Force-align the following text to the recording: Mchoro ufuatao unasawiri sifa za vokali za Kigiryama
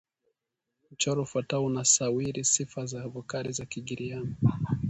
Mchoro 0.91 1.21
ufuatao 1.21 1.65
unasawiri 1.65 2.43
sifa 2.43 2.85
za 2.85 3.07
vokali 3.07 3.51
za 3.51 3.65
Kigiryama 3.65 4.35